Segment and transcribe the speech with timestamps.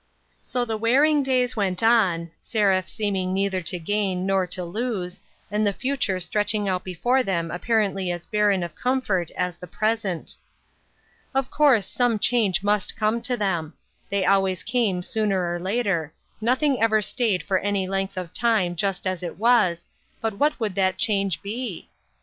[0.41, 5.61] So the wearing days went on, Seraph seeming neither to gain, nor to lose, and
[5.67, 10.37] the future stretch ing out before them apparently as barren of comfort as the present.
[11.35, 13.75] Of course some change must come to them;
[14.09, 16.11] they always came sooner or later;
[16.41, 19.85] nothing ever stayed for any length of time just as it was,
[20.19, 21.89] but what would the change be